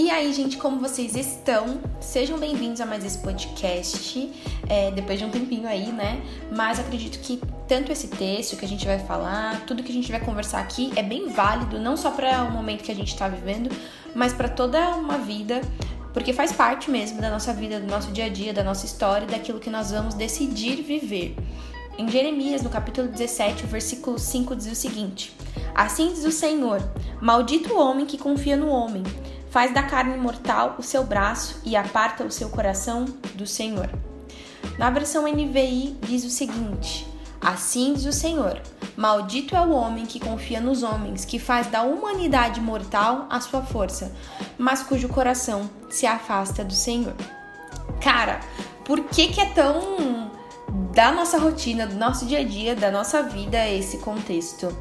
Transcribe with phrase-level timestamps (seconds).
[0.00, 1.80] E aí, gente, como vocês estão?
[2.00, 4.32] Sejam bem-vindos a mais esse podcast,
[4.68, 6.22] é, depois de um tempinho aí, né?
[6.54, 10.08] Mas acredito que tanto esse texto que a gente vai falar, tudo que a gente
[10.12, 13.26] vai conversar aqui é bem válido, não só para o momento que a gente está
[13.26, 13.74] vivendo,
[14.14, 15.62] mas para toda uma vida,
[16.14, 19.26] porque faz parte mesmo da nossa vida, do nosso dia a dia, da nossa história,
[19.26, 21.34] daquilo que nós vamos decidir viver.
[21.98, 25.36] Em Jeremias, no capítulo 17, o versículo 5 diz o seguinte:
[25.74, 26.80] Assim diz o Senhor:
[27.20, 29.02] Maldito o homem que confia no homem
[29.50, 33.88] faz da carne mortal o seu braço e aparta o seu coração do Senhor.
[34.78, 37.06] Na versão NVI diz o seguinte:
[37.40, 38.60] Assim diz o Senhor:
[38.96, 43.62] Maldito é o homem que confia nos homens, que faz da humanidade mortal a sua
[43.62, 44.12] força,
[44.56, 47.14] mas cujo coração se afasta do Senhor.
[48.00, 48.40] Cara,
[48.84, 50.30] por que que é tão
[50.92, 54.76] da nossa rotina, do nosso dia a dia, da nossa vida esse contexto?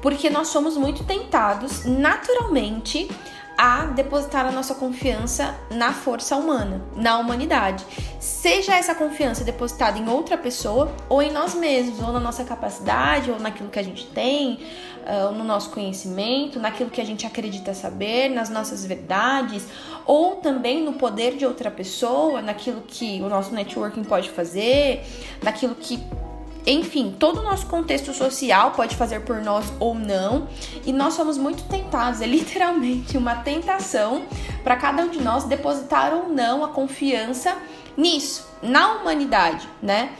[0.00, 3.08] Porque nós somos muito tentados naturalmente
[3.56, 7.84] a depositar a nossa confiança na força humana, na humanidade.
[8.18, 13.30] Seja essa confiança depositada em outra pessoa, ou em nós mesmos, ou na nossa capacidade,
[13.30, 14.58] ou naquilo que a gente tem,
[15.06, 19.66] ah, ou no nosso conhecimento, naquilo que a gente acredita saber, nas nossas verdades,
[20.06, 25.04] ou também no poder de outra pessoa, naquilo que o nosso networking pode fazer,
[25.42, 26.02] naquilo que
[26.66, 30.48] enfim, todo o nosso contexto social pode fazer por nós ou não,
[30.86, 34.24] e nós somos muito tentados, é literalmente uma tentação
[34.62, 37.56] para cada um de nós depositar ou não a confiança
[37.96, 40.12] nisso, na humanidade, né?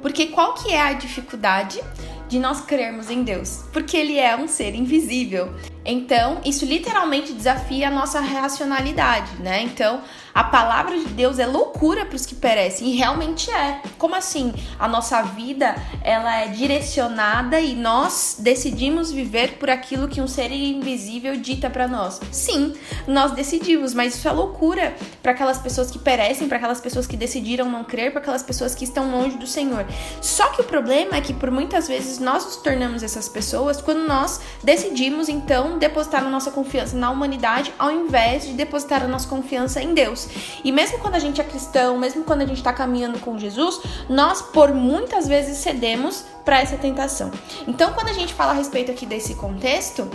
[0.00, 1.82] Porque qual que é a dificuldade
[2.28, 3.64] de nós crermos em Deus?
[3.72, 5.54] Porque ele é um ser invisível.
[5.84, 9.62] Então, isso literalmente desafia a nossa racionalidade, né?
[9.62, 10.00] Então,
[10.34, 13.80] a palavra de Deus é loucura para os que perecem e realmente é.
[13.96, 14.52] Como assim?
[14.78, 20.50] A nossa vida, ela é direcionada e nós decidimos viver por aquilo que um ser
[20.50, 22.20] invisível dita para nós.
[22.32, 22.74] Sim,
[23.06, 27.16] nós decidimos, mas isso é loucura para aquelas pessoas que perecem, para aquelas pessoas que
[27.16, 29.86] decidiram não crer, para aquelas pessoas que estão longe do Senhor.
[30.20, 34.04] Só que o problema é que por muitas vezes nós nos tornamos essas pessoas quando
[34.08, 39.28] nós decidimos então depositar a nossa confiança na humanidade ao invés de depositar a nossa
[39.28, 40.28] confiança em Deus.
[40.64, 43.80] E mesmo quando a gente é cristão, mesmo quando a gente está caminhando com Jesus,
[44.08, 47.30] nós por muitas vezes cedemos para essa tentação.
[47.66, 50.10] Então, quando a gente fala a respeito aqui desse contexto,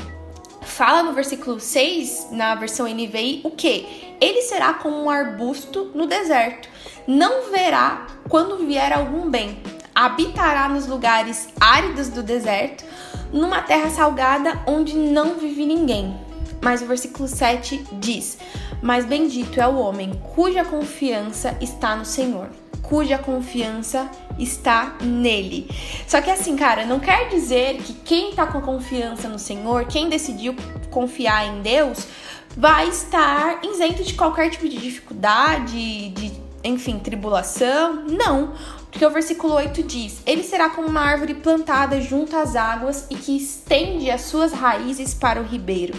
[0.62, 4.16] fala no versículo 6, na versão NVI, o que?
[4.22, 6.70] Ele será como um arbusto no deserto,
[7.08, 9.62] não verá quando vier algum bem,
[9.96, 12.86] habitará nos lugares áridos do deserto
[13.32, 16.16] numa terra salgada onde não vive ninguém.
[16.62, 18.38] Mas o versículo 7 diz:
[18.82, 22.50] Mas bendito é o homem cuja confiança está no Senhor,
[22.82, 25.70] cuja confiança está nele.
[26.08, 30.10] Só que assim, cara, não quer dizer que quem tá com confiança no Senhor, quem
[30.10, 30.56] decidiu
[30.90, 32.08] confiar em Deus,
[32.58, 36.32] vai estar isento de qualquer tipo de dificuldade, de,
[36.64, 38.06] enfim, tribulação.
[38.06, 38.54] Não.
[38.92, 43.16] Porque o versículo 8 diz: Ele será como uma árvore plantada junto às águas e
[43.16, 45.94] que estende as suas raízes para o ribeiro.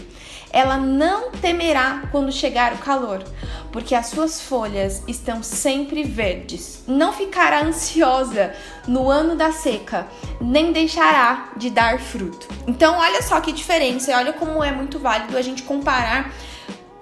[0.52, 3.22] Ela não temerá quando chegar o calor,
[3.70, 6.82] porque as suas folhas estão sempre verdes.
[6.88, 8.52] Não ficará ansiosa
[8.88, 10.08] no ano da seca,
[10.40, 12.48] nem deixará de dar fruto.
[12.66, 16.32] Então, olha só que diferença, olha como é muito válido a gente comparar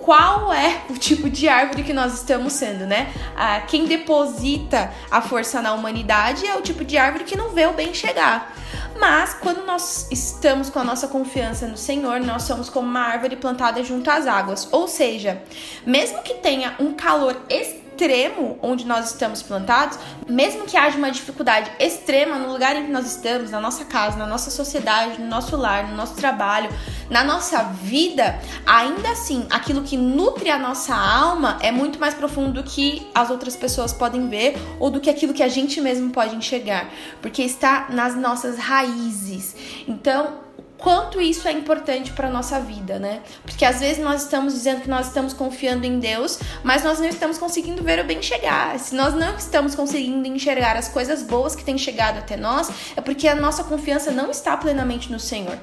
[0.08, 3.12] qual é o tipo de árvore que nós estamos sendo, né?
[3.36, 7.66] Ah, quem deposita a força na humanidade é o tipo de árvore que não vê
[7.66, 8.56] o bem chegar.
[8.98, 13.36] Mas quando nós estamos com a nossa confiança no Senhor, nós somos como uma árvore
[13.36, 14.66] plantada junto às águas.
[14.72, 15.42] Ou seja,
[15.84, 19.98] mesmo que tenha um calor extremo, extremo onde nós estamos plantados,
[20.28, 24.16] mesmo que haja uma dificuldade extrema no lugar em que nós estamos, na nossa casa,
[24.16, 26.70] na nossa sociedade, no nosso lar, no nosso trabalho,
[27.10, 32.62] na nossa vida, ainda assim, aquilo que nutre a nossa alma é muito mais profundo
[32.62, 36.10] do que as outras pessoas podem ver ou do que aquilo que a gente mesmo
[36.10, 36.88] pode enxergar,
[37.20, 39.56] porque está nas nossas raízes.
[39.88, 40.47] Então,
[40.78, 43.20] quanto isso é importante para nossa vida, né?
[43.44, 47.08] Porque às vezes nós estamos dizendo que nós estamos confiando em Deus, mas nós não
[47.08, 48.78] estamos conseguindo ver o bem chegar.
[48.78, 53.00] Se nós não estamos conseguindo enxergar as coisas boas que têm chegado até nós, é
[53.00, 55.58] porque a nossa confiança não está plenamente no Senhor.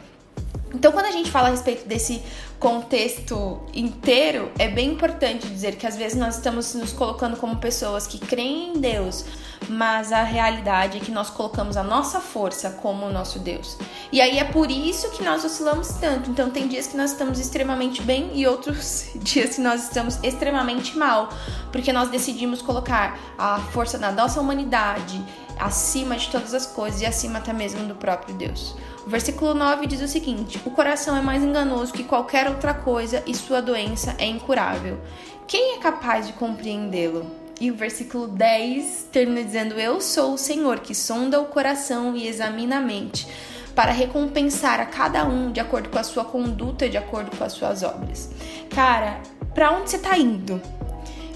[0.76, 2.22] Então, quando a gente fala a respeito desse
[2.60, 8.06] contexto inteiro, é bem importante dizer que às vezes nós estamos nos colocando como pessoas
[8.06, 9.24] que creem em Deus,
[9.70, 13.78] mas a realidade é que nós colocamos a nossa força como o nosso Deus.
[14.12, 16.30] E aí é por isso que nós oscilamos tanto.
[16.30, 20.98] Então tem dias que nós estamos extremamente bem e outros dias que nós estamos extremamente
[20.98, 21.30] mal,
[21.72, 25.24] porque nós decidimos colocar a força na nossa humanidade
[25.60, 28.76] acima de todas as coisas e acima até mesmo do próprio Deus.
[29.06, 33.24] O versículo 9 diz o seguinte: O coração é mais enganoso que qualquer outra coisa
[33.26, 35.00] e sua doença é incurável.
[35.48, 37.26] Quem é capaz de compreendê-lo?
[37.60, 42.28] E o versículo 10 termina dizendo: Eu sou o Senhor que sonda o coração e
[42.28, 43.28] examina a mente,
[43.76, 47.54] para recompensar a cada um de acordo com a sua conduta, de acordo com as
[47.54, 48.30] suas obras.
[48.70, 49.22] Cara,
[49.54, 50.62] para onde você está indo?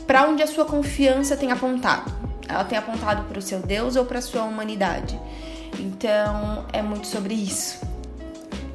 [0.08, 2.29] Para onde a sua confiança tem apontado?
[2.50, 5.20] Ela tem apontado para o seu Deus ou para a sua humanidade?
[5.78, 7.88] Então, é muito sobre isso.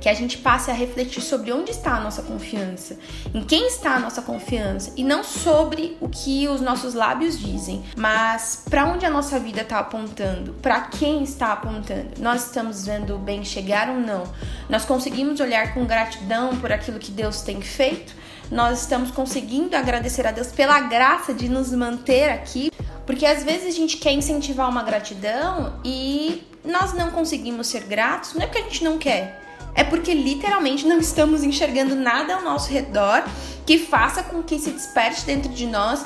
[0.01, 2.99] Que a gente passe a refletir sobre onde está a nossa confiança,
[3.33, 7.83] em quem está a nossa confiança, e não sobre o que os nossos lábios dizem,
[7.97, 12.11] mas para onde a nossa vida está apontando, para quem está apontando.
[12.21, 14.25] Nós estamos vendo o bem chegar ou não?
[14.69, 18.15] Nós conseguimos olhar com gratidão por aquilo que Deus tem feito?
[18.51, 22.71] Nós estamos conseguindo agradecer a Deus pela graça de nos manter aqui?
[23.07, 28.35] Porque às vezes a gente quer incentivar uma gratidão e nós não conseguimos ser gratos,
[28.35, 29.43] não é porque a gente não quer,
[29.75, 33.25] é porque literalmente não estamos enxergando nada ao nosso redor
[33.67, 36.05] que faça com que se desperte dentro de nós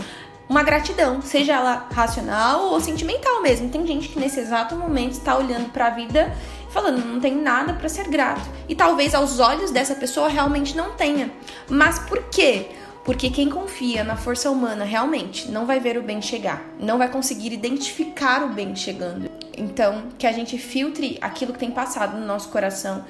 [0.48, 3.68] uma gratidão, seja ela racional ou sentimental mesmo.
[3.68, 6.34] Tem gente que nesse exato momento está olhando para a vida
[6.70, 8.48] falando, não tem nada para ser grato.
[8.68, 11.30] E talvez aos olhos dessa pessoa realmente não tenha.
[11.68, 12.70] Mas por quê?
[13.08, 17.10] Porque quem confia na força humana realmente não vai ver o bem chegar, não vai
[17.10, 19.30] conseguir identificar o bem chegando.
[19.56, 23.02] Então, que a gente filtre aquilo que tem passado no nosso coração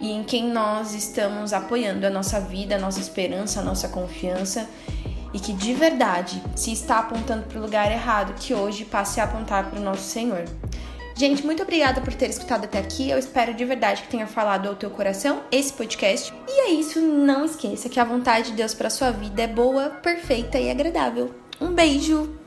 [0.00, 4.68] e em quem nós estamos apoiando a nossa vida, a nossa esperança, a nossa confiança
[5.32, 9.24] e que de verdade, se está apontando para o lugar errado, que hoje passe a
[9.24, 10.46] apontar para o nosso Senhor.
[11.16, 13.08] Gente, muito obrigada por ter escutado até aqui.
[13.08, 16.34] Eu espero de verdade que tenha falado ao teu coração esse podcast.
[16.48, 19.90] E é isso, não esqueça que a vontade de Deus para sua vida é boa,
[19.90, 21.32] perfeita e agradável.
[21.60, 22.43] Um beijo.